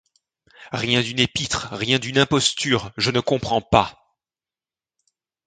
[0.71, 4.17] Rien d'une épître, rien d'une imposture, je ne comprends pas!